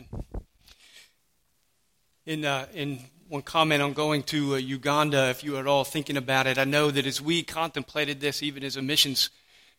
[0.00, 0.24] Amen.
[2.26, 5.84] In, uh, in one comment on going to uh, Uganda, if you are at all
[5.84, 9.30] thinking about it, I know that as we contemplated this, even as a missions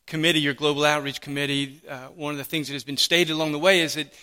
[0.05, 3.51] committee, your global outreach committee, uh, one of the things that has been stated along
[3.51, 4.13] the way is that,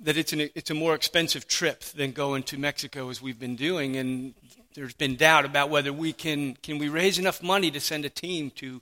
[0.00, 3.56] that it's, an, it's a more expensive trip than going to Mexico as we've been
[3.56, 3.96] doing.
[3.96, 4.34] And
[4.74, 8.10] there's been doubt about whether we can, can we raise enough money to send a
[8.10, 8.80] team to,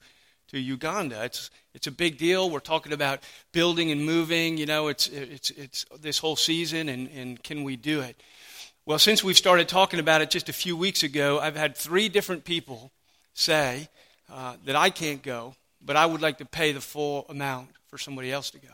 [0.49, 1.25] to Uganda.
[1.25, 2.51] It's, it's a big deal.
[2.51, 3.21] We're talking about
[3.53, 4.57] building and moving.
[4.57, 8.21] You know, it's, it's, it's this whole season, and, and can we do it?
[8.87, 12.09] Well, since we've started talking about it just a few weeks ago, I've had three
[12.09, 12.91] different people
[13.35, 13.89] say
[14.33, 17.99] uh, that I can't go, but I would like to pay the full amount for
[17.99, 18.69] somebody else to go.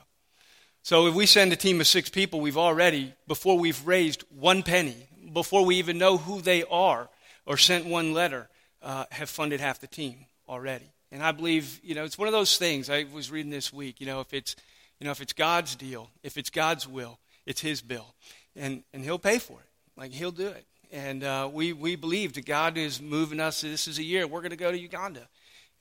[0.83, 4.63] So if we send a team of six people, we've already, before we've raised one
[4.63, 7.09] penny, before we even know who they are
[7.47, 8.49] or sent one letter,
[8.83, 10.94] uh, have funded half the team already.
[11.15, 14.01] And I believe, you know, it's one of those things I was reading this week,
[14.01, 14.57] you know, if it's,
[14.99, 18.17] you know, if it's God's deal, if it's God's will, it's his bill.
[18.57, 19.69] And, and he'll pay for it.
[19.97, 20.67] Like, he'll do it.
[20.91, 23.61] And uh, we, we believe that God is moving us.
[23.61, 24.27] This is a year.
[24.27, 25.29] We're going to go to Uganda.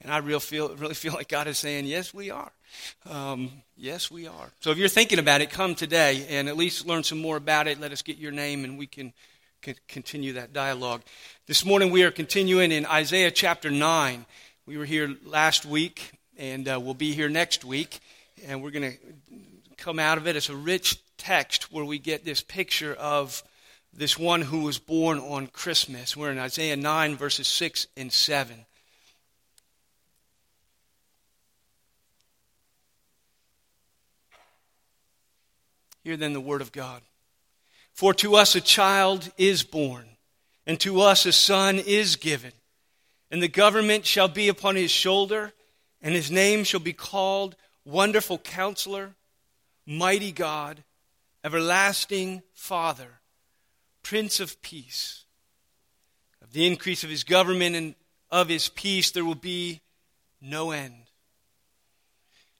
[0.01, 2.51] And I real feel, really feel like God is saying, yes, we are.
[3.09, 4.51] Um, yes, we are.
[4.59, 7.67] So if you're thinking about it, come today and at least learn some more about
[7.67, 7.79] it.
[7.79, 9.13] Let us get your name and we can
[9.87, 11.01] continue that dialogue.
[11.47, 14.27] This morning we are continuing in Isaiah chapter 9.
[14.65, 17.99] We were here last week and uh, we'll be here next week.
[18.45, 18.97] And we're going to
[19.75, 20.37] come out of it.
[20.37, 23.43] It's a rich text where we get this picture of
[23.93, 26.15] this one who was born on Christmas.
[26.15, 28.65] We're in Isaiah 9, verses 6 and 7.
[36.05, 37.01] Hear then the word of God.
[37.93, 40.05] For to us a child is born,
[40.65, 42.53] and to us a son is given,
[43.33, 45.53] and the government shall be upon his shoulder,
[46.03, 49.15] and his name shall be called Wonderful Counselor,
[49.87, 50.83] Mighty God,
[51.43, 53.21] Everlasting Father
[54.03, 55.25] Prince of Peace.
[56.43, 57.95] Of the increase of his government and
[58.29, 59.81] of his peace, there will be
[60.39, 60.93] no end.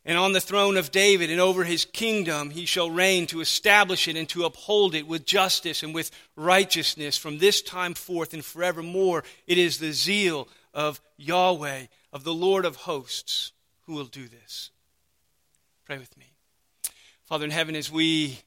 [0.06, 4.08] And on the throne of David and over his kingdom, he shall reign to establish
[4.08, 8.44] it and to uphold it with justice and with righteousness from this time forth and
[8.44, 9.24] forevermore.
[9.46, 13.52] It is the zeal of Yahweh, of the Lord of hosts,
[13.86, 14.72] who will do this.
[15.86, 16.34] Pray with me.
[17.24, 18.40] Father in heaven, as we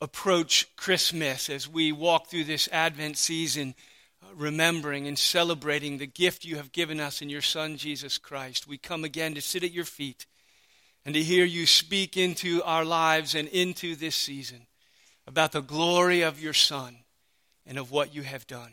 [0.00, 3.74] approach Christmas, as we walk through this Advent season,
[4.22, 8.66] uh, remembering and celebrating the gift you have given us in your Son, Jesus Christ,
[8.66, 10.26] we come again to sit at your feet
[11.04, 14.66] and to hear you speak into our lives and into this season
[15.26, 16.96] about the glory of your Son
[17.66, 18.72] and of what you have done.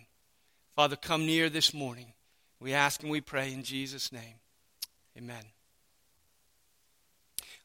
[0.76, 2.14] Father, come near this morning.
[2.60, 4.36] We ask and we pray in Jesus' name.
[5.18, 5.44] Amen.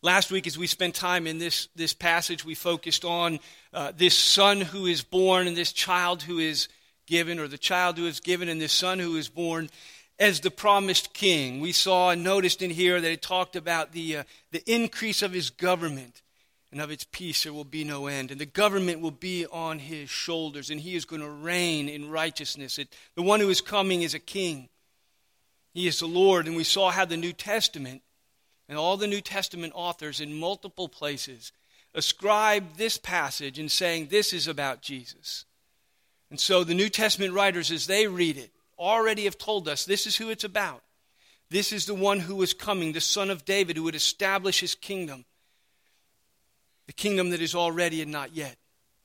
[0.03, 3.41] Last week, as we spent time in this, this passage, we focused on
[3.73, 6.69] uh, this son who is born and this child who is
[7.07, 9.71] given, or the child who is given and this son who is born
[10.19, 11.61] as the promised king.
[11.61, 15.33] We saw and noticed in here that it talked about the, uh, the increase of
[15.33, 16.23] his government
[16.71, 18.31] and of its peace there will be no end.
[18.31, 22.11] And the government will be on his shoulders, and he is going to reign in
[22.11, 22.79] righteousness.
[22.79, 24.69] It, the one who is coming is a king,
[25.75, 26.47] he is the Lord.
[26.47, 28.01] And we saw how the New Testament
[28.69, 31.53] and all the New Testament authors in multiple places
[31.95, 35.45] ascribe this passage and saying this is about Jesus.
[36.31, 40.07] And so the New Testament writers, as they read it, already have told us this
[40.07, 40.83] is who it's about.
[41.51, 44.75] This is the one who is coming, the son of David, who would establish his
[44.75, 45.25] kingdom,
[46.87, 48.57] the kingdom that is already and not yet.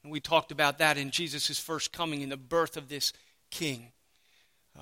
[0.03, 3.13] And we talked about that in Jesus' first coming, in the birth of this
[3.51, 3.91] king.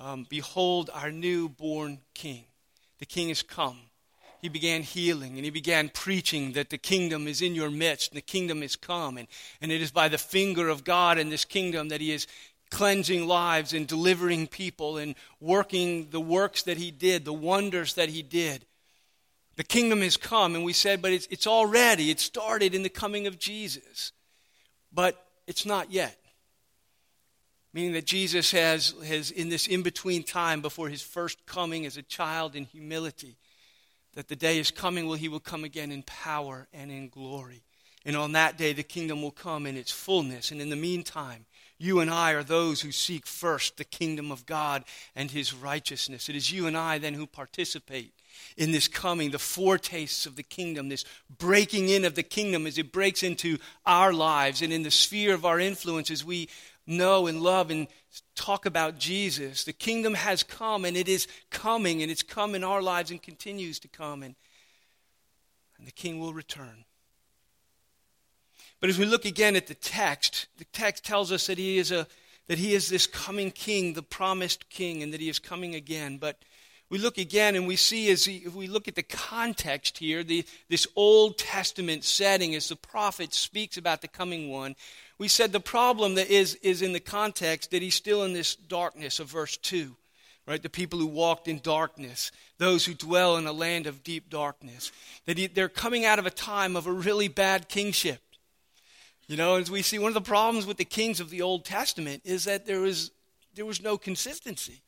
[0.00, 2.44] Um, Behold our newborn king.
[2.98, 3.78] The king has come
[4.40, 8.16] he began healing and he began preaching that the kingdom is in your midst and
[8.16, 9.18] the kingdom is come.
[9.18, 9.26] And,
[9.60, 12.26] and it is by the finger of God in this kingdom that he is
[12.70, 18.10] cleansing lives and delivering people and working the works that he did, the wonders that
[18.10, 18.64] he did.
[19.56, 22.88] The kingdom has come, and we said, but it's, it's already, it started in the
[22.88, 24.12] coming of Jesus.
[24.92, 26.16] But it's not yet.
[27.72, 31.96] Meaning that Jesus has, has in this in between time before his first coming as
[31.96, 33.36] a child in humility,
[34.14, 37.62] that the day is coming where he will come again in power and in glory.
[38.04, 40.50] And on that day, the kingdom will come in its fullness.
[40.50, 41.44] And in the meantime,
[41.78, 44.84] you and I are those who seek first the kingdom of God
[45.14, 46.28] and his righteousness.
[46.28, 48.12] It is you and I then who participate
[48.56, 51.04] in this coming, the foretastes of the kingdom, this
[51.38, 55.34] breaking in of the kingdom as it breaks into our lives and in the sphere
[55.34, 56.48] of our influence as We
[56.86, 57.86] know and love and
[58.34, 59.64] talk about Jesus.
[59.64, 63.22] The kingdom has come and it is coming and it's come in our lives and
[63.22, 64.34] continues to come and,
[65.78, 66.84] and the king will return.
[68.80, 71.92] But as we look again at the text, the text tells us that he is
[71.92, 72.06] a
[72.48, 76.16] that he is this coming king, the promised king, and that he is coming again.
[76.16, 76.38] But
[76.90, 80.44] we look again and we see as if we look at the context here, the,
[80.68, 84.74] this Old Testament setting as the prophet speaks about the coming one,
[85.18, 88.54] we said the problem that is, is in the context that he's still in this
[88.54, 89.94] darkness of verse 2
[90.48, 90.62] right?
[90.62, 94.90] The people who walked in darkness, those who dwell in a land of deep darkness.
[95.26, 98.20] That he, they're coming out of a time of a really bad kingship.
[99.26, 101.66] You know, as we see, one of the problems with the kings of the Old
[101.66, 103.10] Testament is that there was,
[103.54, 104.80] there was no consistency.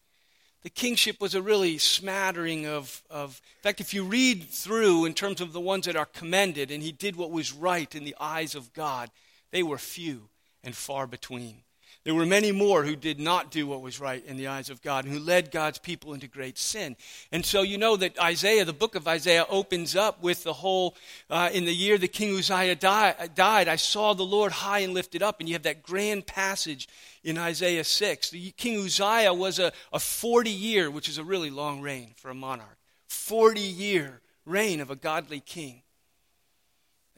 [0.63, 3.41] The kingship was a really smattering of, of.
[3.59, 6.83] In fact, if you read through in terms of the ones that are commended, and
[6.83, 9.11] he did what was right in the eyes of God,
[9.53, 10.29] they were few
[10.63, 11.63] and far between.
[12.03, 14.81] There were many more who did not do what was right in the eyes of
[14.81, 16.97] God, who led God's people into great sin.
[17.31, 20.97] And so you know that Isaiah, the book of Isaiah, opens up with the whole,
[21.29, 24.95] uh, in the year the king Uzziah die, died, I saw the Lord high and
[24.95, 25.41] lifted up.
[25.41, 26.89] And you have that grand passage
[27.23, 28.31] in Isaiah 6.
[28.31, 32.31] The king Uzziah was a, a 40 year, which is a really long reign for
[32.31, 32.79] a monarch,
[33.09, 35.83] 40 year reign of a godly king.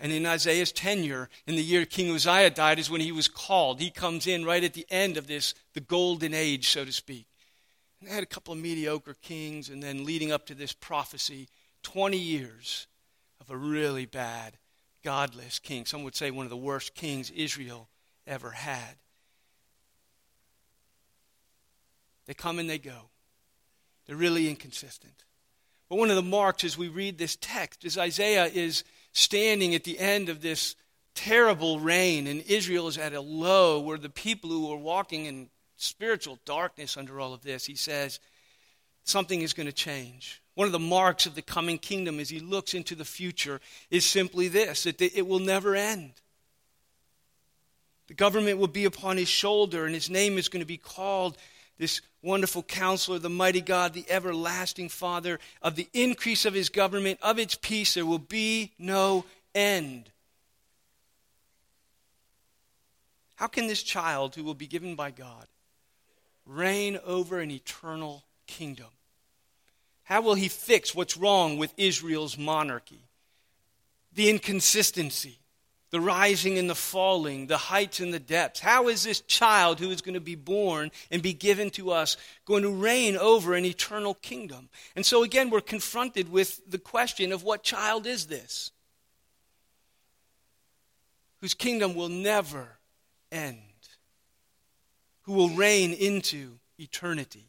[0.02, 3.80] And in Isaiah's tenure, in the year King Uzziah died, is when he was called.
[3.80, 7.26] He comes in right at the end of this, the golden age, so to speak.
[8.00, 11.48] And they had a couple of mediocre kings, and then leading up to this prophecy,
[11.84, 12.88] 20 years
[13.40, 14.58] of a really bad,
[15.04, 15.86] godless king.
[15.86, 17.88] Some would say one of the worst kings Israel
[18.26, 18.96] ever had.
[22.26, 23.10] They come and they go.
[24.06, 25.22] They're really inconsistent.
[25.88, 29.84] But one of the marks as we read this text is Isaiah is standing at
[29.84, 30.76] the end of this
[31.14, 35.48] terrible reign, and Israel is at a low where the people who are walking in
[35.76, 38.20] spiritual darkness under all of this, he says,
[39.04, 40.42] something is going to change.
[40.54, 43.60] One of the marks of the coming kingdom as he looks into the future
[43.90, 46.12] is simply this that it will never end.
[48.08, 51.36] The government will be upon his shoulder, and his name is going to be called
[51.78, 57.18] this wonderful counselor, the mighty God, the everlasting Father, of the increase of his government,
[57.22, 59.24] of its peace, there will be no
[59.54, 60.10] end.
[63.36, 65.46] How can this child, who will be given by God,
[66.46, 68.86] reign over an eternal kingdom?
[70.04, 73.00] How will he fix what's wrong with Israel's monarchy?
[74.12, 75.38] The inconsistency,
[75.92, 78.60] the rising and the falling, the heights and the depths.
[78.60, 82.16] How is this child who is going to be born and be given to us
[82.46, 84.70] going to reign over an eternal kingdom?
[84.96, 88.72] And so again, we're confronted with the question of what child is this?
[91.42, 92.78] Whose kingdom will never
[93.30, 93.58] end,
[95.22, 97.44] who will reign into eternity.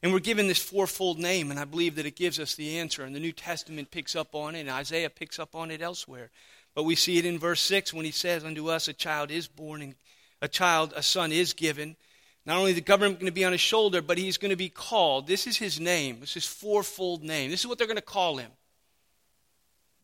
[0.00, 3.02] And we're given this fourfold name, and I believe that it gives us the answer.
[3.02, 6.30] And the New Testament picks up on it, and Isaiah picks up on it elsewhere.
[6.74, 9.46] But we see it in verse 6 when he says, Unto us a child is
[9.46, 9.94] born, and
[10.42, 11.96] a child, a son is given.
[12.44, 14.68] Not only the government going to be on his shoulder, but he's going to be
[14.68, 15.26] called.
[15.26, 16.20] This is his name.
[16.20, 17.50] This is fourfold name.
[17.50, 18.50] This is what they're going to call him.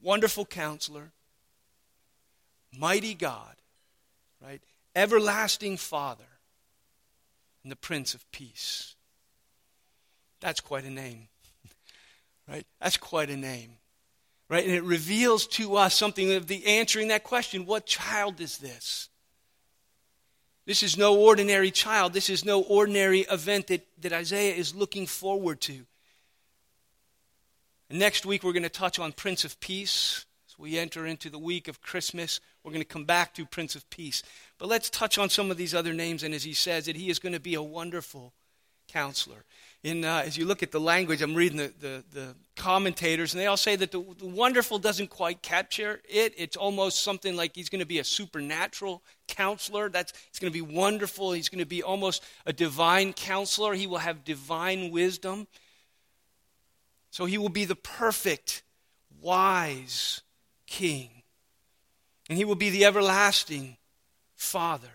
[0.01, 1.11] Wonderful counselor,
[2.79, 3.57] mighty God,
[4.43, 4.63] right?
[4.97, 6.25] Everlasting Father,
[7.63, 8.95] and the Prince of Peace.
[10.41, 11.29] That's quite a name.
[12.49, 12.67] right?
[12.81, 13.73] That's quite a name
[14.51, 14.65] right?
[14.65, 19.09] And it reveals to us something of the answering that question what child is this?
[20.67, 22.13] This is no ordinary child.
[22.13, 25.87] This is no ordinary event that, that Isaiah is looking forward to.
[27.89, 30.27] Next week, we're going to touch on Prince of Peace.
[30.49, 33.75] As we enter into the week of Christmas, we're going to come back to Prince
[33.75, 34.23] of Peace.
[34.59, 36.23] But let's touch on some of these other names.
[36.23, 38.33] And as he says, that he is going to be a wonderful
[38.87, 39.45] counselor
[39.83, 43.41] in, uh, as you look at the language, I'm reading the, the, the commentators, and
[43.41, 46.35] they all say that the, the, wonderful doesn't quite capture it.
[46.37, 49.89] It's almost something like he's going to be a supernatural counselor.
[49.89, 51.33] That's, he's going to be wonderful.
[51.33, 53.73] He's going to be almost a divine counselor.
[53.73, 55.47] He will have divine wisdom.
[57.11, 58.63] So he will be the perfect,
[59.23, 60.21] wise
[60.67, 61.09] king.
[62.29, 63.79] And he will be the everlasting
[64.37, 64.93] Father,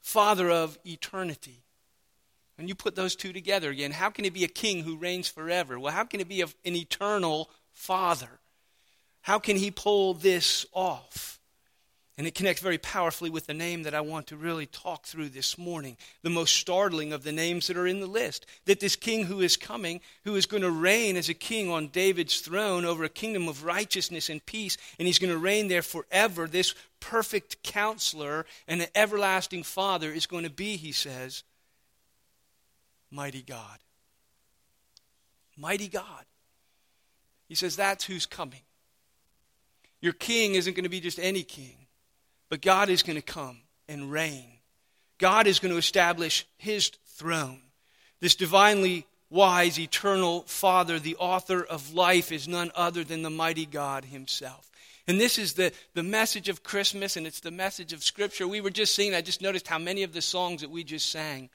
[0.00, 1.64] Father of eternity.
[2.60, 5.28] And you put those two together again, how can it be a king who reigns
[5.28, 5.80] forever?
[5.80, 8.38] Well, how can it be an eternal father?
[9.22, 11.40] How can he pull this off?
[12.18, 15.30] And it connects very powerfully with the name that I want to really talk through
[15.30, 18.44] this morning, the most startling of the names that are in the list.
[18.66, 21.88] That this king who is coming, who is going to reign as a king on
[21.88, 25.80] David's throne over a kingdom of righteousness and peace, and he's going to reign there
[25.80, 31.42] forever, this perfect counselor and an everlasting father is going to be, he says,
[33.10, 33.78] mighty God.
[35.56, 36.24] Mighty God.
[37.48, 38.60] He says, That's who's coming.
[40.00, 41.86] Your king isn't going to be just any king,
[42.48, 44.52] but God is going to come and reign.
[45.18, 47.60] God is going to establish his throne.
[48.20, 53.66] This divinely wise, eternal Father, the author of life, is none other than the mighty
[53.66, 54.70] God himself.
[55.06, 58.46] And this is the, the message of Christmas, and it's the message of Scripture.
[58.46, 61.10] We were just singing, I just noticed how many of the songs that we just
[61.10, 61.50] sang,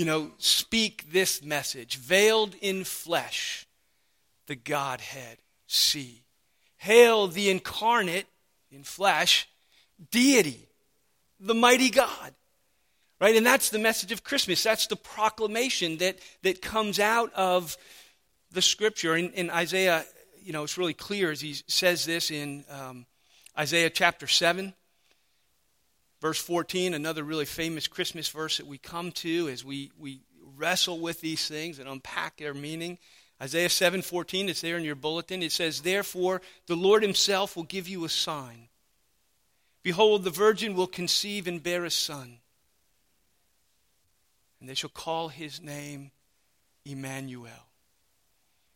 [0.00, 3.66] you know, speak this message veiled in flesh,
[4.46, 6.22] the Godhead see.
[6.78, 8.24] Hail the incarnate
[8.70, 9.46] in flesh
[10.10, 10.70] deity,
[11.38, 12.32] the mighty God.
[13.20, 13.36] Right?
[13.36, 14.62] And that's the message of Christmas.
[14.62, 17.76] That's the proclamation that, that comes out of
[18.52, 19.14] the scripture.
[19.14, 20.06] In, in Isaiah,
[20.42, 23.04] you know, it's really clear as he says this in um,
[23.58, 24.72] Isaiah chapter 7,
[26.20, 30.20] verse 14, another really famous Christmas verse that we come to as we, we
[30.56, 32.98] wrestle with these things and unpack their meaning.
[33.42, 35.42] Isaiah 7:14 it's there in your bulletin.
[35.42, 38.68] It says therefore the Lord himself will give you a sign.
[39.82, 42.40] Behold the virgin will conceive and bear a son
[44.60, 46.10] and they shall call his name
[46.84, 47.66] Emmanuel.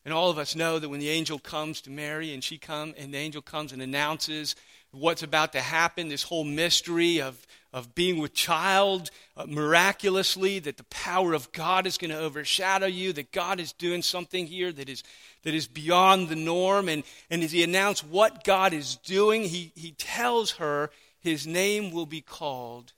[0.05, 2.95] And all of us know that when the angel comes to Mary and she come
[2.99, 4.57] and the angel comes and announces
[4.95, 10.77] what's about to happen this whole mystery of of being with child uh, miraculously, that
[10.77, 14.71] the power of God is going to overshadow you, that God is doing something here
[14.71, 15.03] that is,
[15.43, 16.89] that is beyond the norm.
[16.89, 21.91] And, and as he announced what God is doing, he, he tells her his name
[21.91, 22.93] will be called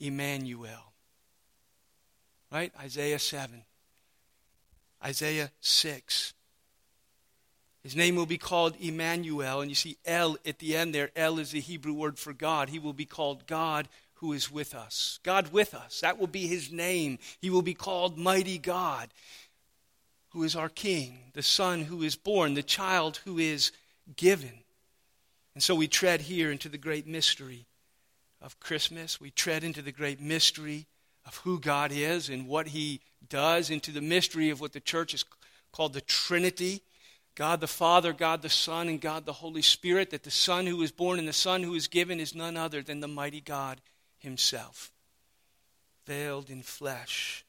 [0.00, 0.94] Emmanuel.
[2.50, 2.72] Right?
[2.80, 3.64] Isaiah 7.
[5.04, 6.32] Isaiah 6.
[7.86, 9.60] His name will be called Emmanuel.
[9.60, 11.12] And you see El at the end there.
[11.14, 12.68] El is the Hebrew word for God.
[12.68, 15.20] He will be called God who is with us.
[15.22, 16.00] God with us.
[16.00, 17.20] That will be his name.
[17.40, 19.10] He will be called Mighty God,
[20.30, 23.70] who is our King, the Son who is born, the child who is
[24.16, 24.64] given.
[25.54, 27.66] And so we tread here into the great mystery
[28.42, 29.20] of Christmas.
[29.20, 30.86] We tread into the great mystery
[31.24, 35.14] of who God is and what he does, into the mystery of what the church
[35.14, 35.24] is
[35.70, 36.82] called the Trinity.
[37.36, 40.82] God the Father, God the Son, and God the Holy Spirit, that the Son who
[40.82, 43.80] is born and the Son who is given is none other than the mighty God
[44.18, 44.90] himself,
[46.06, 47.44] veiled in flesh,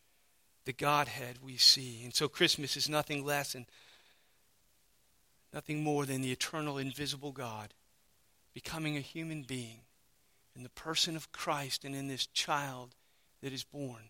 [0.65, 2.01] the Godhead we see.
[2.03, 3.65] And so Christmas is nothing less and
[5.53, 7.73] nothing more than the eternal, invisible God
[8.53, 9.81] becoming a human being
[10.55, 12.95] in the person of Christ and in this child
[13.41, 14.09] that is born.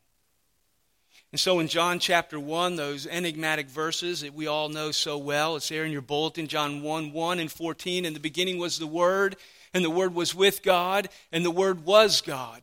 [1.32, 5.56] And so in John chapter 1, those enigmatic verses that we all know so well,
[5.56, 8.06] it's there in your bulletin, John 1 1 and 14.
[8.06, 9.36] In the beginning was the Word,
[9.74, 12.62] and the Word was with God, and the Word was God.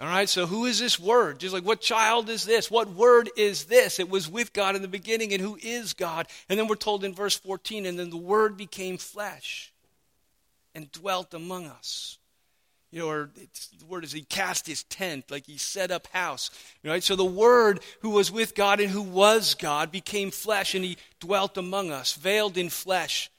[0.00, 1.40] All right, so who is this Word?
[1.40, 2.70] Just like, what child is this?
[2.70, 3.98] What Word is this?
[3.98, 6.28] It was with God in the beginning, and who is God?
[6.48, 9.72] And then we're told in verse 14, and then the Word became flesh
[10.74, 12.18] and dwelt among us.
[12.90, 13.30] You know, or
[13.78, 16.50] the word is he cast his tent, like he set up house.
[16.82, 17.02] Right?
[17.02, 20.96] So the Word who was with God and who was God became flesh, and he
[21.20, 23.30] dwelt among us, veiled in flesh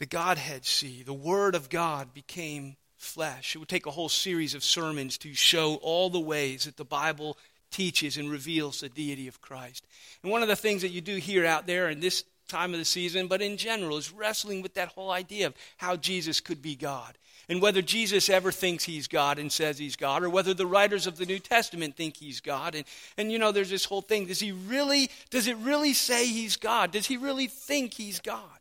[0.00, 1.02] the Godhead see.
[1.02, 3.54] The Word of God became flesh.
[3.54, 6.84] It would take a whole series of sermons to show all the ways that the
[6.84, 7.36] Bible
[7.70, 9.86] teaches and reveals the deity of Christ.
[10.22, 12.78] And one of the things that you do hear out there in this time of
[12.78, 16.62] the season, but in general, is wrestling with that whole idea of how Jesus could
[16.62, 17.16] be God.
[17.50, 21.08] And whether Jesus ever thinks he's God and says he's God, or whether the writers
[21.08, 22.76] of the New Testament think he's God.
[22.76, 22.84] And,
[23.18, 24.26] and you know, there's this whole thing.
[24.26, 26.92] Does he really, does it really say he's God?
[26.92, 28.60] Does he really think he's God?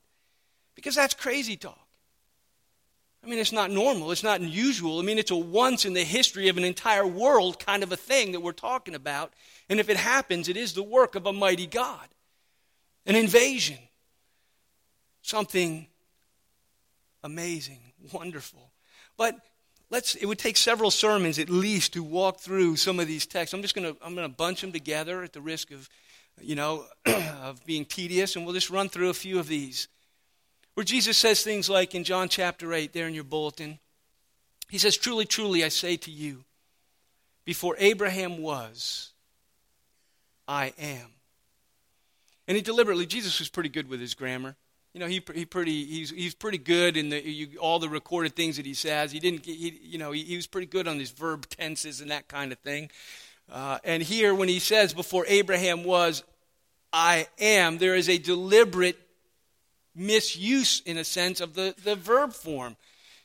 [0.73, 1.77] Because that's crazy talk.
[3.23, 4.11] I mean, it's not normal.
[4.11, 4.97] It's not unusual.
[4.97, 7.97] I mean, it's a once in the history of an entire world kind of a
[7.97, 9.33] thing that we're talking about.
[9.69, 12.07] And if it happens, it is the work of a mighty God.
[13.05, 13.77] An invasion.
[15.21, 15.85] Something
[17.23, 17.81] amazing,
[18.11, 18.71] wonderful.
[19.19, 19.35] But
[19.91, 23.53] let's it would take several sermons at least to walk through some of these texts.
[23.53, 25.87] I'm just going to I'm going to bunch them together at the risk of
[26.41, 29.87] you know of being tedious and we'll just run through a few of these
[30.79, 33.79] where Jesus says things like in John chapter 8, there in your bulletin,
[34.69, 36.45] he says, Truly, truly, I say to you,
[37.43, 39.11] before Abraham was,
[40.47, 41.07] I am.
[42.47, 44.55] And he deliberately, Jesus was pretty good with his grammar.
[44.93, 48.35] You know, he, he pretty, he's, he's pretty good in the, you, all the recorded
[48.35, 49.11] things that he says.
[49.11, 52.09] He didn't, he, you know, he, he was pretty good on his verb tenses and
[52.09, 52.89] that kind of thing.
[53.51, 56.23] Uh, and here, when he says, before Abraham was,
[56.91, 58.99] I am, there is a deliberate
[59.95, 62.75] misuse, in a sense, of the, the verb form.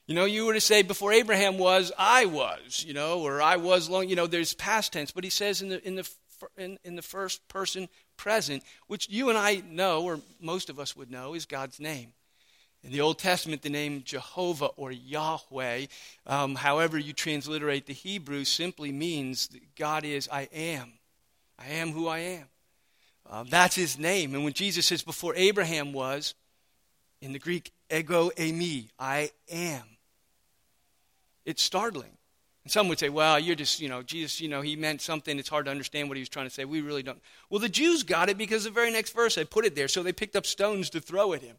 [0.06, 3.56] You know, you were to say, before Abraham was, I was, you know, or I
[3.56, 6.10] was long, you know, there's past tense, but he says in the, in the,
[6.58, 10.96] in, in the first person present, which you and I know, or most of us
[10.96, 12.12] would know, is God's name.
[12.82, 15.86] In the Old Testament, the name Jehovah or Yahweh,
[16.26, 20.92] um, however you transliterate the Hebrew, simply means God is I am.
[21.58, 22.44] I am who I am.
[23.28, 24.34] Uh, that's his name.
[24.34, 26.34] And when Jesus says, before Abraham was,
[27.22, 29.84] in the Greek, ego eimi, I am,
[31.46, 32.18] it's startling.
[32.64, 35.38] And some would say, well, you're just, you know, Jesus, you know, he meant something.
[35.38, 36.64] It's hard to understand what he was trying to say.
[36.64, 37.20] We really don't.
[37.50, 40.02] Well, the Jews got it because the very next verse I put it there, so
[40.02, 41.56] they picked up stones to throw at him.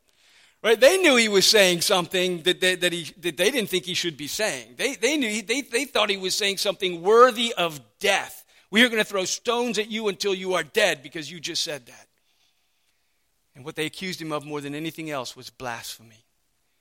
[0.63, 0.79] Right?
[0.79, 3.93] They knew he was saying something that they, that he, that they didn't think he
[3.93, 4.73] should be saying.
[4.77, 8.43] They, they, knew he, they, they thought he was saying something worthy of death.
[8.71, 11.63] We are going to throw stones at you until you are dead because you just
[11.63, 12.07] said that.
[13.55, 16.24] And what they accused him of more than anything else was blasphemy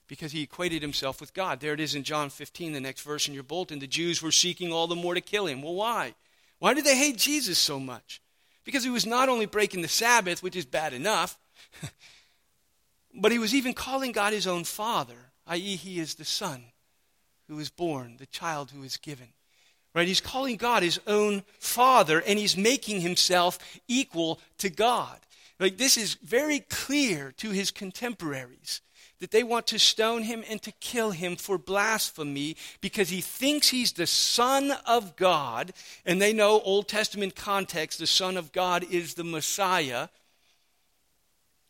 [0.09, 1.61] because he equated himself with God.
[1.61, 3.79] There it is in John 15, the next verse in your bulletin.
[3.79, 5.63] The Jews were seeking all the more to kill him.
[5.63, 6.15] Well, why?
[6.59, 8.21] Why did they hate Jesus so much?
[8.65, 11.39] Because he was not only breaking the Sabbath, which is bad enough,
[13.15, 16.65] But he was even calling God his own father, i.e., he is the son
[17.49, 19.29] who is born, the child who is given.
[19.95, 20.09] Right?
[20.09, 25.19] He's calling God his own father, and he's making himself equal to God.
[25.61, 28.81] Like this is very clear to his contemporaries
[29.25, 33.71] that they want to stone him and to kill him for blasphemy because he thinks
[33.71, 35.73] he's the Son of God.
[36.04, 40.09] And they know Old Testament context, the Son of God is the Messiah.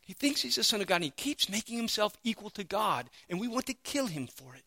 [0.00, 3.08] He thinks he's the Son of God, and he keeps making himself equal to God,
[3.30, 4.64] and we want to kill him for it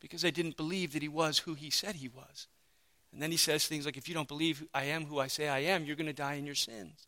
[0.00, 2.48] because they didn't believe that he was who he said he was.
[3.12, 5.46] And then he says things like, If you don't believe I am who I say
[5.46, 7.06] I am, you're going to die in your sins.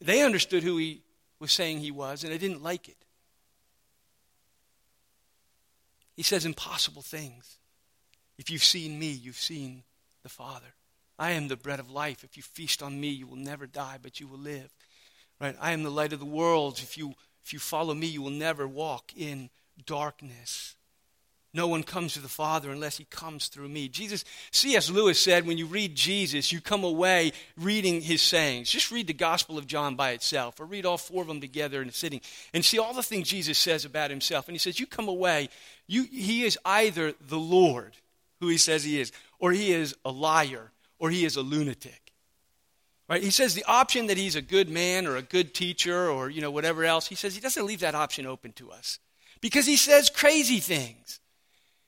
[0.00, 1.02] They understood who he
[1.40, 3.05] was saying he was, and they didn't like it.
[6.16, 7.58] He says impossible things.
[8.38, 9.82] If you've seen me, you've seen
[10.22, 10.74] the Father.
[11.18, 12.24] I am the bread of life.
[12.24, 14.72] If you feast on me, you will never die, but you will live.
[15.40, 15.56] Right?
[15.60, 16.78] I am the light of the world.
[16.78, 19.50] If you, if you follow me, you will never walk in
[19.84, 20.75] darkness.
[21.56, 23.88] No one comes to the Father unless he comes through me.
[23.88, 24.90] Jesus, C.S.
[24.90, 28.68] Lewis said, when you read Jesus, you come away reading his sayings.
[28.68, 31.80] Just read the Gospel of John by itself, or read all four of them together
[31.80, 32.20] in a sitting,
[32.52, 34.48] and see all the things Jesus says about himself.
[34.48, 35.48] And he says, You come away,
[35.86, 37.96] you, he is either the Lord,
[38.40, 42.12] who he says he is, or he is a liar, or he is a lunatic.
[43.08, 43.22] Right?
[43.22, 46.42] He says the option that he's a good man or a good teacher or you
[46.42, 48.98] know whatever else, he says he doesn't leave that option open to us.
[49.40, 51.20] Because he says crazy things.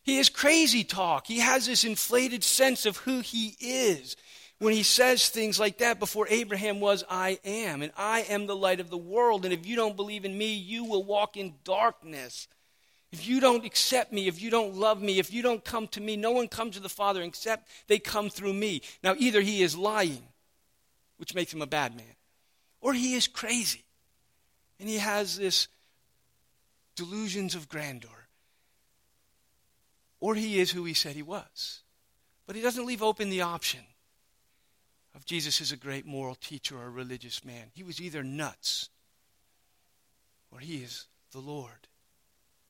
[0.09, 1.27] He has crazy talk.
[1.27, 4.17] He has this inflated sense of who he is.
[4.59, 8.57] When he says things like that, before Abraham was, I am, and I am the
[8.57, 11.57] light of the world, and if you don't believe in me, you will walk in
[11.63, 12.49] darkness.
[13.13, 16.01] If you don't accept me, if you don't love me, if you don't come to
[16.01, 18.81] me, no one comes to the Father except they come through me.
[19.05, 20.23] Now, either he is lying
[21.19, 22.17] which makes him a bad man.
[22.81, 23.85] Or he is crazy
[24.81, 25.69] and he has this
[26.97, 28.18] delusions of grandeur.
[30.21, 31.83] Or he is who he said he was.
[32.47, 33.81] But he doesn't leave open the option
[35.15, 37.71] of Jesus is a great moral teacher or a religious man.
[37.75, 38.89] He was either nuts
[40.53, 41.89] or he is the Lord.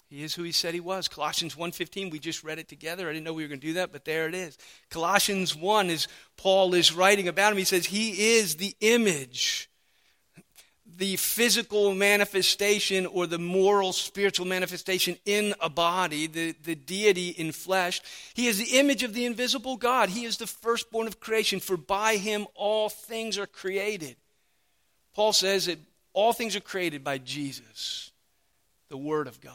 [0.09, 1.07] He is who he said he was.
[1.07, 3.09] Colossians 1:15, we just read it together.
[3.09, 4.57] I didn't know we were going to do that, but there it is.
[4.89, 6.09] Colossians 1 is
[6.39, 7.59] Paul is writing about him.
[7.59, 9.69] He says he is the image
[10.99, 17.53] the physical manifestation or the moral spiritual manifestation in a body, the, the deity in
[17.53, 18.01] flesh.
[18.35, 20.09] He is the image of the invisible God.
[20.09, 24.17] He is the firstborn of creation, for by him all things are created.
[25.15, 25.79] Paul says that
[26.13, 28.11] all things are created by Jesus,
[28.89, 29.55] the Word of God.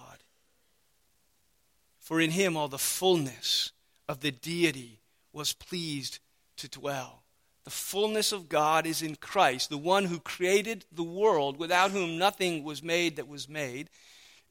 [2.00, 3.74] For in him all the fullness
[4.08, 5.02] of the deity
[5.34, 6.20] was pleased
[6.58, 7.23] to dwell.
[7.64, 12.18] The fullness of God is in Christ, the one who created the world, without whom
[12.18, 13.90] nothing was made that was made,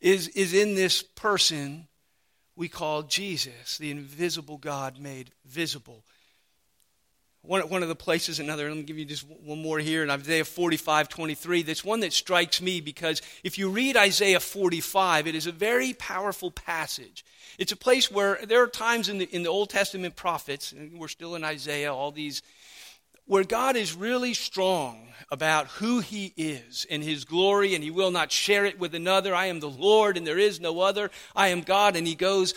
[0.00, 1.88] is, is in this person
[2.56, 6.04] we call Jesus, the invisible God made visible.
[7.44, 10.10] One, one of the places, another, let me give you just one more here in
[10.10, 11.62] Isaiah 45 23.
[11.62, 15.92] That's one that strikes me because if you read Isaiah 45, it is a very
[15.94, 17.24] powerful passage.
[17.58, 21.00] It's a place where there are times in the, in the Old Testament prophets, and
[21.00, 22.42] we're still in Isaiah, all these,
[23.26, 28.10] where God is really strong about who he is and his glory, and he will
[28.10, 29.34] not share it with another.
[29.34, 31.10] I am the Lord, and there is no other.
[31.34, 31.96] I am God.
[31.96, 32.54] And he goes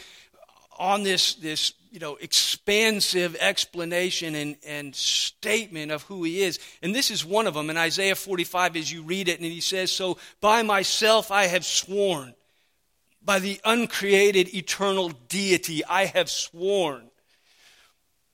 [0.77, 6.59] on this, this you know, expansive explanation and, and statement of who he is.
[6.81, 9.39] And this is one of them in Isaiah 45 as you read it.
[9.39, 12.35] And he says, So by myself I have sworn,
[13.23, 17.09] by the uncreated eternal deity I have sworn.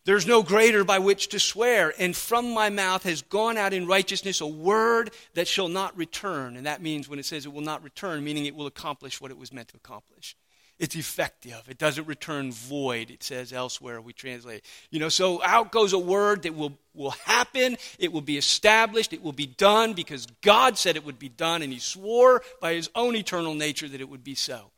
[0.03, 1.93] There's no greater by which to swear.
[1.99, 6.57] And from my mouth has gone out in righteousness a word that shall not return.
[6.57, 9.31] And that means when it says it will not return, meaning it will accomplish what
[9.31, 10.35] it was meant to accomplish.
[10.81, 11.61] It's effective.
[11.69, 14.65] It doesn't return void, it says elsewhere, we translate.
[14.89, 19.13] You know, so out goes a word that will, will happen, it will be established,
[19.13, 22.73] it will be done because God said it would be done, and He swore by
[22.73, 24.71] His own eternal nature that it would be so.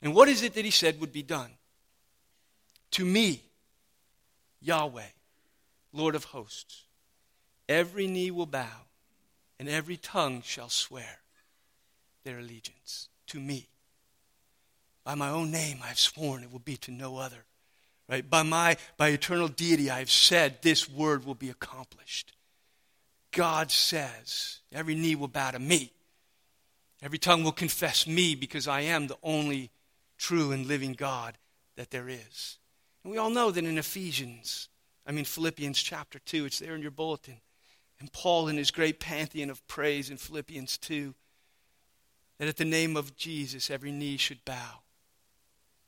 [0.00, 1.50] And what is it that He said would be done?
[2.92, 3.42] To me,
[4.62, 5.10] Yahweh,
[5.92, 6.84] Lord of hosts.
[7.68, 8.86] Every knee will bow,
[9.58, 11.20] and every tongue shall swear
[12.24, 13.68] their allegiance to me.
[15.04, 17.44] By my own name I have sworn it will be to no other.
[18.08, 18.28] Right?
[18.28, 22.32] By my by eternal deity I have said this word will be accomplished.
[23.32, 25.90] God says, every knee will bow to me.
[27.02, 29.70] Every tongue will confess me because I am the only
[30.18, 31.36] true and living God
[31.76, 32.58] that there is.
[33.02, 34.68] And we all know that in Ephesians,
[35.06, 37.40] I mean Philippians chapter 2, it's there in your bulletin.
[38.00, 41.14] And Paul, in his great pantheon of praise in Philippians 2,
[42.38, 44.82] that at the name of Jesus every knee should bow.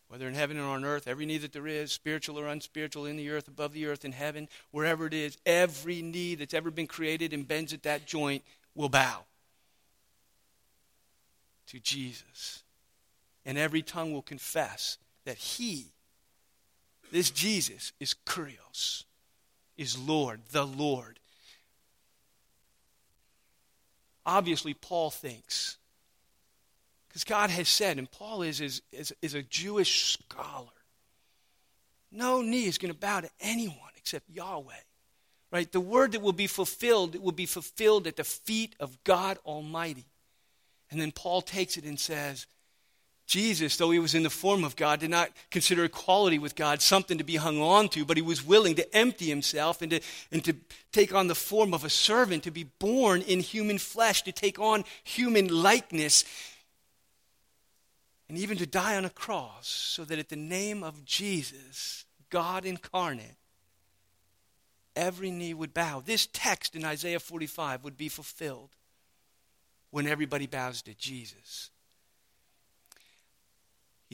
[0.09, 3.17] Whether in heaven or on earth, every knee that there is, spiritual or unspiritual, in
[3.17, 6.87] the earth, above the earth, in heaven, wherever it is, every knee that's ever been
[6.87, 8.45] created and bends at that joint
[8.77, 9.25] will bow
[11.67, 12.63] to Jesus.
[13.45, 15.87] And every tongue will confess that He
[17.13, 19.05] this Jesus is Kurios,
[19.77, 21.19] is Lord, the Lord.
[24.27, 25.77] Obviously, Paul thinks,
[27.09, 30.69] because God has said, and Paul is, is, is, is a Jewish scholar,
[32.11, 34.73] no knee is going to bow to anyone except Yahweh.
[35.51, 35.71] Right?
[35.71, 39.39] The word that will be fulfilled, it will be fulfilled at the feet of God
[39.45, 40.07] Almighty.
[40.91, 42.47] And then Paul takes it and says,
[43.27, 46.83] Jesus, though he was in the form of God, did not consider equality with God
[46.83, 50.01] something to be hung on to, but he was willing to empty himself and to,
[50.31, 50.55] and to
[50.93, 54.59] take on the form of a servant, to be born in human flesh, to take
[54.59, 56.25] on human likeness,
[58.29, 62.67] and even to die on a cross, so that at the name of Jesus, God
[62.67, 63.37] incarnate,
[64.95, 66.03] every knee would bow.
[66.05, 68.71] This text in Isaiah 45 would be fulfilled
[69.91, 71.71] when everybody bows to Jesus.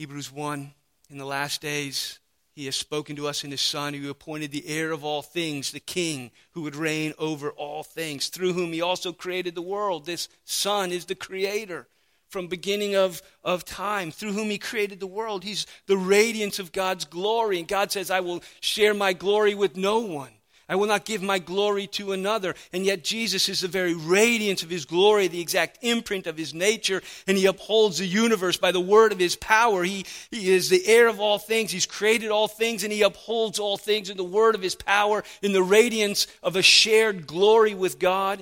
[0.01, 0.73] Hebrews 1
[1.11, 2.17] In the last days,
[2.55, 5.69] he has spoken to us in his Son, who appointed the heir of all things,
[5.69, 10.07] the King, who would reign over all things, through whom he also created the world.
[10.07, 11.87] This Son is the Creator
[12.29, 15.43] from beginning of, of time, through whom he created the world.
[15.43, 17.59] He's the radiance of God's glory.
[17.59, 20.31] And God says, I will share my glory with no one.
[20.71, 22.55] I will not give my glory to another.
[22.71, 26.53] And yet, Jesus is the very radiance of his glory, the exact imprint of his
[26.53, 29.83] nature, and he upholds the universe by the word of his power.
[29.83, 31.71] He, he is the heir of all things.
[31.71, 35.25] He's created all things, and he upholds all things in the word of his power,
[35.41, 38.41] in the radiance of a shared glory with God.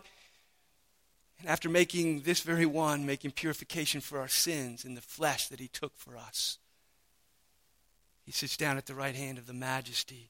[1.39, 5.59] And after making this very one, making purification for our sins in the flesh that
[5.59, 6.59] he took for us,
[8.23, 10.29] he sits down at the right hand of the majesty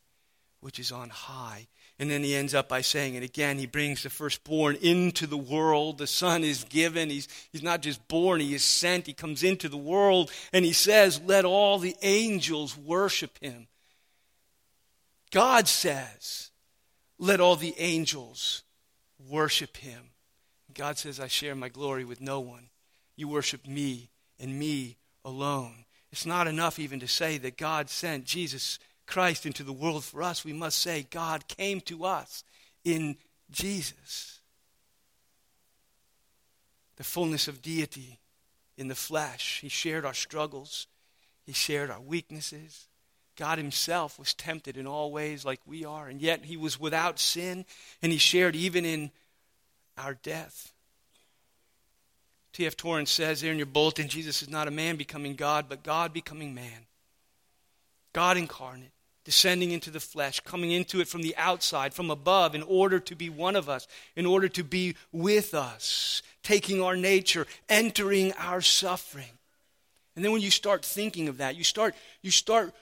[0.62, 1.67] which is on high.
[1.99, 3.57] And then he ends up by saying it again.
[3.57, 5.97] He brings the firstborn into the world.
[5.97, 7.09] The Son is given.
[7.09, 9.05] He's, he's not just born, he is sent.
[9.05, 13.67] He comes into the world and he says, Let all the angels worship him.
[15.31, 16.51] God says,
[17.17, 18.63] Let all the angels
[19.29, 20.12] worship him.
[20.73, 22.69] God says, I share my glory with no one.
[23.17, 24.09] You worship me
[24.39, 25.83] and me alone.
[26.12, 28.79] It's not enough even to say that God sent Jesus
[29.10, 32.43] Christ into the world for us, we must say God came to us
[32.86, 33.17] in
[33.50, 34.39] Jesus.
[36.95, 38.19] The fullness of deity
[38.78, 39.60] in the flesh.
[39.62, 40.88] He shared our struggles,
[41.45, 42.86] He shared our weaknesses.
[43.36, 47.19] God Himself was tempted in all ways like we are, and yet He was without
[47.19, 47.65] sin,
[48.02, 49.12] and He shared even in
[49.98, 50.74] our death.
[52.52, 52.76] T.F.
[52.76, 56.13] Torrance says there in your bulletin Jesus is not a man becoming God, but God
[56.13, 56.86] becoming man.
[58.12, 58.91] God incarnate
[59.29, 63.15] descending into the flesh, coming into it from the outside, from above, in order to
[63.15, 68.59] be one of us, in order to be with us, taking our nature, entering our
[68.59, 69.29] suffering.
[70.15, 72.73] And then when you start thinking of that, you start, you start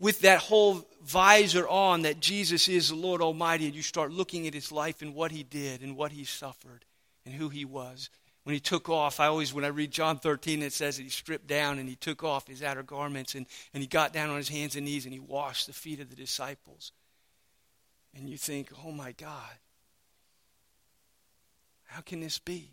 [0.00, 4.48] with that whole visor on that Jesus is the Lord Almighty, and you start looking
[4.48, 6.84] at his life and what he did and what he suffered
[7.24, 8.10] and who he was
[8.46, 11.08] when he took off, I always, when I read John 13, it says that he
[11.08, 14.36] stripped down and he took off his outer garments and, and he got down on
[14.36, 16.92] his hands and knees and he washed the feet of the disciples.
[18.14, 19.50] And you think, oh my God,
[21.86, 22.70] how can this be?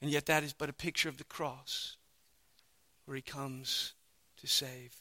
[0.00, 1.98] And yet that is but a picture of the cross
[3.04, 3.92] where he comes
[4.40, 4.96] to save.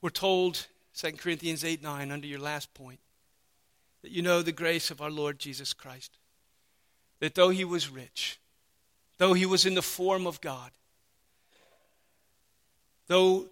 [0.00, 3.00] We're told, 2 Corinthians 8 9, under your last point,
[4.04, 6.18] that you know the grace of our Lord Jesus Christ.
[7.20, 8.38] That though he was rich,
[9.16, 10.72] though he was in the form of God,
[13.06, 13.46] though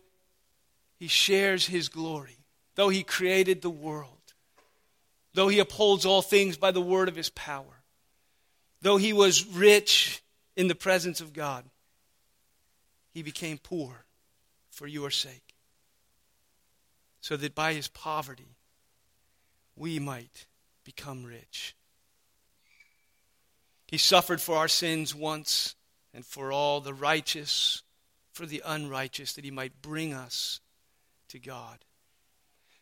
[0.99, 2.37] he shares his glory,
[2.75, 4.35] though he created the world,
[5.33, 7.83] though he upholds all things by the word of his power,
[8.83, 10.23] though he was rich
[10.55, 11.65] in the presence of God,
[13.15, 14.05] he became poor
[14.69, 15.55] for your sake,
[17.23, 18.59] so that by his poverty
[19.77, 20.47] we might
[20.85, 21.75] become rich.
[23.87, 25.75] He suffered for our sins once
[26.15, 27.83] and for all, the righteous
[28.33, 30.61] for the unrighteous, that he might bring us
[31.29, 31.79] to God.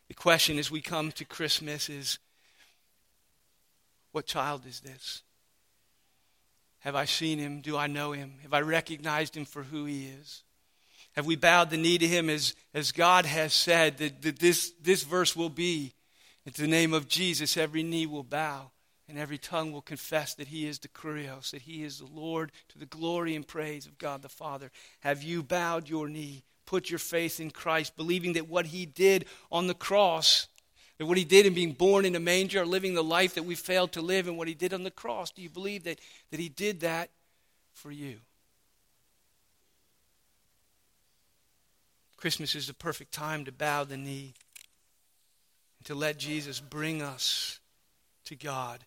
[0.07, 2.19] The question as we come to Christmas is
[4.11, 5.23] what child is this?
[6.79, 7.61] Have I seen him?
[7.61, 8.35] Do I know him?
[8.41, 10.43] Have I recognized him for who he is?
[11.13, 14.73] Have we bowed the knee to him as, as God has said that, that this,
[14.81, 15.93] this verse will be?
[16.45, 18.71] In the name of Jesus, every knee will bow
[19.07, 22.51] and every tongue will confess that he is the Kurios, that he is the Lord
[22.69, 24.71] to the glory and praise of God the Father.
[25.01, 29.25] Have you bowed your knee, put your faith in Christ, believing that what he did
[29.51, 30.47] on the cross
[31.01, 33.55] that what he did in being born in a manger, living the life that we
[33.55, 35.99] failed to live, and what he did on the cross, do you believe that,
[36.29, 37.09] that he did that
[37.73, 38.17] for you?
[42.17, 44.35] Christmas is the perfect time to bow the knee
[45.85, 47.59] to let Jesus bring us
[48.25, 48.85] to God.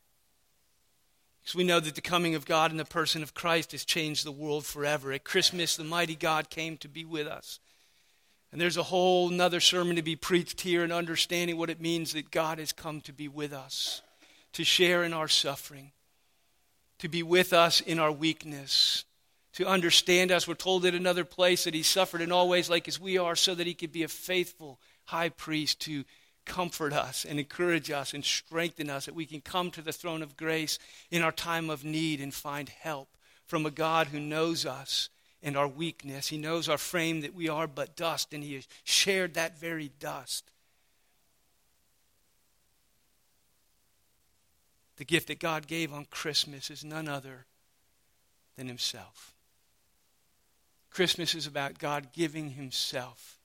[1.42, 4.24] Because we know that the coming of God in the person of Christ has changed
[4.24, 5.12] the world forever.
[5.12, 7.60] At Christmas, the mighty God came to be with us.
[8.50, 12.12] And there's a whole another sermon to be preached here in understanding what it means
[12.12, 14.00] that God has come to be with us,
[14.52, 15.90] to share in our suffering,
[17.00, 19.04] to be with us in our weakness,
[19.54, 20.46] to understand us.
[20.46, 23.36] We're told in another place that he suffered in all ways like as we are,
[23.36, 26.04] so that he could be a faithful high priest to
[26.44, 30.22] comfort us and encourage us and strengthen us, that we can come to the throne
[30.22, 30.78] of grace
[31.10, 33.08] in our time of need and find help
[33.46, 35.08] from a God who knows us
[35.42, 36.28] and our weakness.
[36.28, 39.90] He knows our frame that we are but dust, and He has shared that very
[40.00, 40.50] dust.
[44.96, 47.46] The gift that God gave on Christmas is none other
[48.56, 49.34] than Himself.
[50.90, 53.38] Christmas is about God giving Himself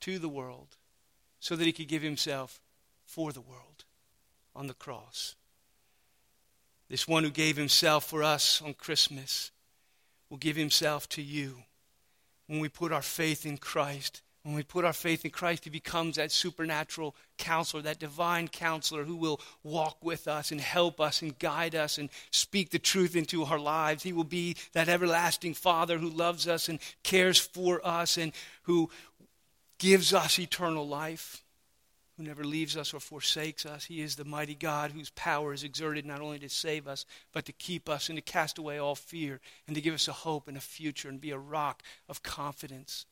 [0.00, 0.76] to the world
[1.44, 2.58] so that He could give Himself
[3.04, 3.84] for the world
[4.56, 5.34] on the cross.
[6.88, 9.50] This one who gave Himself for us on Christmas
[10.30, 11.58] will give himself to you.
[12.46, 15.70] When we put our faith in Christ, when we put our faith in Christ, He
[15.70, 21.20] becomes that supernatural counselor, that divine counselor who will walk with us and help us
[21.20, 24.02] and guide us and speak the truth into our lives.
[24.02, 28.90] He will be that everlasting Father who loves us and cares for us and who
[29.84, 31.44] gives us eternal life
[32.16, 33.84] who never leaves us or forsakes us.
[33.84, 37.44] He is the mighty God whose power is exerted not only to save us, but
[37.44, 40.48] to keep us and to cast away all fear and to give us a hope
[40.48, 43.04] and a future and be a rock of confidence.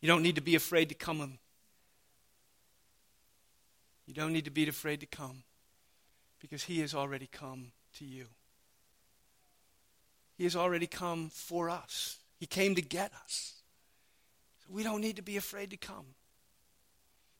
[0.00, 1.38] You don't need to be afraid to come.
[4.06, 5.42] You don't need to be afraid to come
[6.40, 8.28] because He has already come to you.
[10.38, 12.16] He has already come for us.
[12.40, 13.56] He came to get us.
[14.68, 16.14] We don't need to be afraid to come.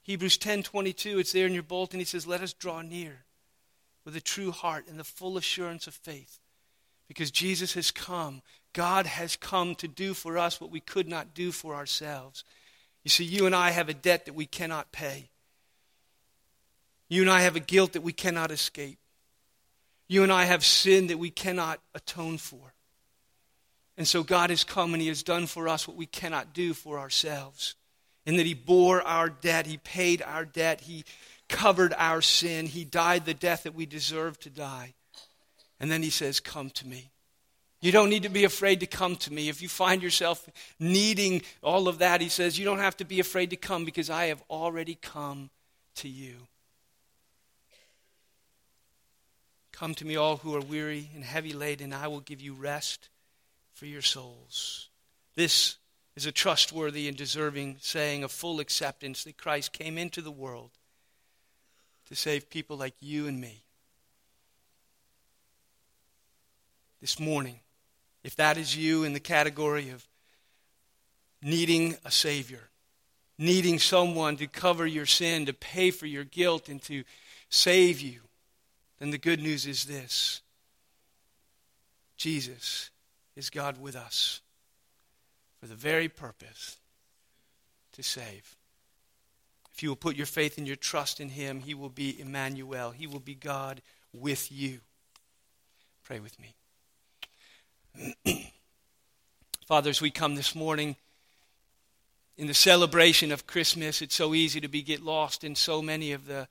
[0.03, 1.99] Hebrews 10:22 it's there in your bulletin.
[1.99, 3.25] He says let us draw near
[4.05, 6.39] with a true heart and the full assurance of faith
[7.09, 8.43] because Jesus has come.
[8.73, 12.45] God has come to do for us what we could not do for ourselves.
[13.03, 15.31] You see you and I have a debt that we cannot pay.
[17.09, 18.99] You and I have a guilt that we cannot escape.
[20.09, 22.75] You and I have sin that we cannot atone for
[23.97, 26.75] and so God has come and he has done for us what we cannot do
[26.75, 27.75] for ourselves
[28.27, 31.05] In that He bore our debt, He paid our debt, He
[31.49, 34.95] covered our sin, He died the death that we deserve to die.
[35.79, 37.11] And then He says, Come to me.
[37.81, 39.49] You don't need to be afraid to come to me.
[39.49, 40.49] If you find yourself
[40.81, 44.11] needing all of that, He says, You don't have to be afraid to come because
[44.11, 45.51] I have already come
[45.97, 46.35] to you.
[49.71, 53.09] Come to me, all who are weary and heavy laden, I will give you rest
[53.77, 54.89] for your souls.
[55.35, 55.77] This
[56.17, 60.71] is a trustworthy and deserving saying of full acceptance that Christ came into the world
[62.09, 63.65] to save people like you and me.
[67.03, 67.61] This morning,
[68.25, 70.09] if that is you in the category of
[71.43, 72.71] needing a Savior,
[73.37, 77.05] needing someone to cover your sin, to pay for your guilt, and to
[77.51, 78.21] save you,
[78.99, 80.41] then the good news is this
[82.17, 82.89] Jesus
[83.37, 84.41] is God with us
[85.61, 86.79] for the very purpose
[87.93, 88.57] to save.
[89.75, 92.93] If you will put your faith and your trust in him, he will be Emmanuel.
[92.93, 94.81] He will be God with you.
[96.03, 96.55] Pray with me.
[99.67, 100.97] Father, as we come this morning
[102.39, 106.13] in the celebration of Christmas, it's so easy to be get lost in so many
[106.13, 106.49] of the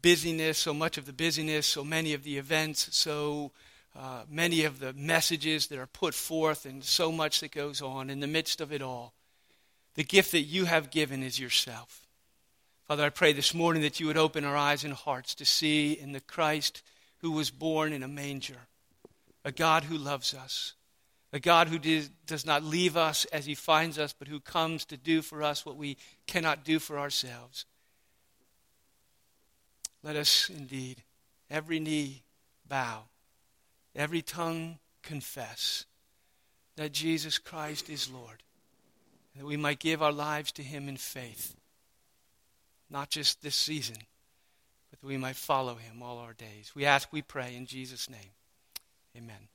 [0.00, 3.52] busyness, so much of the busyness, so many of the events, so
[3.96, 8.10] uh, many of the messages that are put forth, and so much that goes on
[8.10, 9.14] in the midst of it all.
[9.94, 12.06] The gift that you have given is yourself.
[12.86, 15.92] Father, I pray this morning that you would open our eyes and hearts to see
[15.92, 16.82] in the Christ
[17.18, 18.68] who was born in a manger
[19.44, 20.72] a God who loves us,
[21.32, 24.96] a God who does not leave us as he finds us, but who comes to
[24.96, 27.66] do for us what we cannot do for ourselves.
[30.02, 31.02] Let us indeed,
[31.50, 32.22] every knee
[32.66, 33.04] bow,
[33.94, 35.86] every tongue confess
[36.76, 38.42] that Jesus Christ is Lord,
[39.36, 41.54] that we might give our lives to him in faith,
[42.90, 43.96] not just this season,
[44.90, 46.72] but that we might follow him all our days.
[46.74, 48.30] We ask, we pray in Jesus' name.
[49.16, 49.48] Amen.